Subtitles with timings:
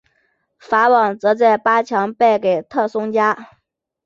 [0.57, 3.49] 法网则在八强败给特松加。